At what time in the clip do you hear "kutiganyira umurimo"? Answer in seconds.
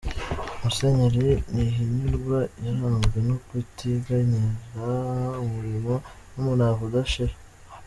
3.45-5.93